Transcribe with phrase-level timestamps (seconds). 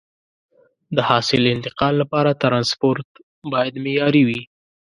[0.95, 3.07] د حاصل انتقال لپاره ترانسپورت
[3.53, 4.41] باید معیاري وي.